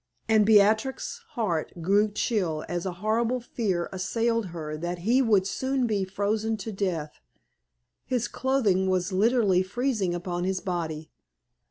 And 0.27 0.47
Beatrix's 0.47 1.19
heart 1.33 1.79
grew 1.79 2.09
chill 2.11 2.65
as 2.67 2.87
a 2.87 2.91
horrible 3.05 3.39
fear 3.39 3.87
assailed 3.91 4.47
her 4.47 4.75
that 4.75 4.97
he 5.05 5.21
would 5.21 5.45
soon 5.45 5.85
be 5.85 6.05
frozen 6.05 6.57
to 6.57 6.71
death. 6.71 7.19
His 8.03 8.27
clothing 8.27 8.87
was 8.89 9.11
literally 9.11 9.61
freezing 9.61 10.15
upon 10.15 10.43
his 10.43 10.59
body. 10.59 11.11